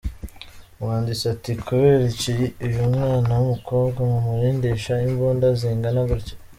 Umwanditsi 0.77 1.25
ati: 1.33 1.51
Kubera 1.67 2.03
iki 2.13 2.35
uyu 2.65 2.81
mwana 2.91 3.31
w’umukobwa 3.39 3.99
mumurindisha 4.11 4.93
imbunda 5.07 5.47
zingana 5.59 6.01
gutya?. 6.09 6.35